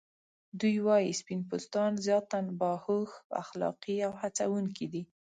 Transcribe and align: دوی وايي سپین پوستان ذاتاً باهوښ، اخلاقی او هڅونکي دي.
دوی 0.59 0.75
وايي 0.87 1.11
سپین 1.21 1.39
پوستان 1.49 1.91
ذاتاً 2.07 2.39
باهوښ، 2.59 3.11
اخلاقی 3.43 3.95
او 4.07 4.11
هڅونکي 4.21 4.85
دي. 4.93 5.03